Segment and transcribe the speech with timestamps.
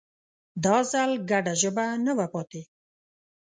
[0.63, 2.61] دا ځل ګډه ژبه نه وه پاتې